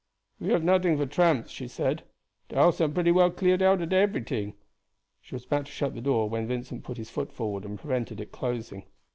"We 0.39 0.49
have 0.49 0.63
nothing 0.63 0.97
for 0.97 1.05
tramps," 1.05 1.51
she 1.51 1.67
said. 1.67 2.01
"De 2.49 2.55
house 2.55 2.81
am 2.81 2.91
pretty 2.91 3.11
well 3.11 3.29
cleared 3.29 3.61
out 3.61 3.83
ob 3.83 3.91
eberyting." 3.91 4.55
She 5.21 5.35
was 5.35 5.45
about 5.45 5.67
to 5.67 5.71
shut 5.71 5.93
the 5.93 6.01
door 6.01 6.27
when 6.27 6.47
Vincent 6.47 6.83
put 6.83 6.97
his 6.97 7.11
foot 7.11 7.31
forward 7.31 7.65
and 7.65 7.77
prevented 7.79 8.19
it 8.19 8.31
closing. 8.31 8.85